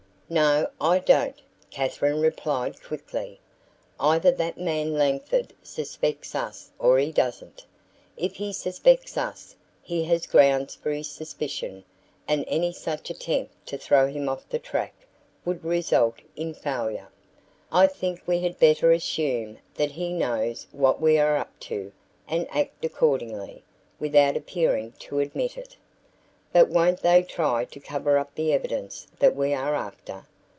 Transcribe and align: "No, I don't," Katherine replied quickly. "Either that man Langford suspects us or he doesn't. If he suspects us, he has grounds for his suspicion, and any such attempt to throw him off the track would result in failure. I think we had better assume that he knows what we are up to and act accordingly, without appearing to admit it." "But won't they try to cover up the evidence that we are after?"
"No, 0.33 0.69
I 0.79 0.99
don't," 0.99 1.35
Katherine 1.71 2.21
replied 2.21 2.81
quickly. 2.81 3.41
"Either 3.99 4.31
that 4.31 4.57
man 4.57 4.93
Langford 4.93 5.51
suspects 5.61 6.35
us 6.35 6.71
or 6.79 6.99
he 6.99 7.11
doesn't. 7.11 7.65
If 8.15 8.35
he 8.35 8.53
suspects 8.53 9.17
us, 9.17 9.57
he 9.81 10.05
has 10.05 10.25
grounds 10.27 10.73
for 10.75 10.89
his 10.91 11.09
suspicion, 11.09 11.83
and 12.29 12.45
any 12.47 12.71
such 12.71 13.09
attempt 13.09 13.65
to 13.65 13.77
throw 13.77 14.07
him 14.07 14.29
off 14.29 14.47
the 14.47 14.57
track 14.57 14.93
would 15.43 15.65
result 15.65 16.19
in 16.37 16.53
failure. 16.53 17.09
I 17.69 17.87
think 17.87 18.21
we 18.25 18.39
had 18.39 18.57
better 18.57 18.93
assume 18.93 19.57
that 19.75 19.91
he 19.91 20.13
knows 20.13 20.65
what 20.71 21.01
we 21.01 21.17
are 21.19 21.35
up 21.35 21.59
to 21.67 21.91
and 22.25 22.47
act 22.51 22.85
accordingly, 22.85 23.63
without 23.99 24.37
appearing 24.37 24.93
to 24.99 25.19
admit 25.19 25.57
it." 25.57 25.75
"But 26.53 26.67
won't 26.67 26.99
they 26.99 27.23
try 27.23 27.63
to 27.63 27.79
cover 27.79 28.17
up 28.17 28.35
the 28.35 28.51
evidence 28.51 29.07
that 29.19 29.37
we 29.37 29.53
are 29.53 29.73
after?" 29.73 30.25